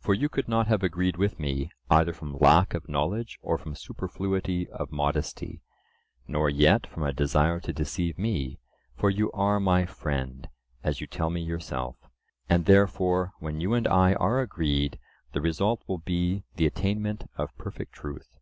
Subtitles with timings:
[0.00, 3.76] For you could not have agreed with me, either from lack of knowledge or from
[3.76, 5.62] superfluity of modesty,
[6.26, 8.58] nor yet from a desire to deceive me,
[8.96, 10.48] for you are my friend,
[10.82, 11.94] as you tell me yourself.
[12.48, 14.98] And therefore when you and I are agreed,
[15.34, 18.38] the result will be the attainment of perfect truth.